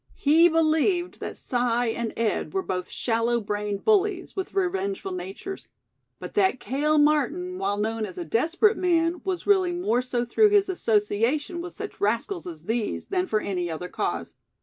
[0.15, 1.55] He believed that Si
[1.93, 5.67] and Ed were both shallow brained bullies, with revengeful natures;
[6.17, 10.49] but that Cale Martin, while known as a desperate man, was really more so through
[10.49, 14.33] his association with such rascals as these, than for any other cause.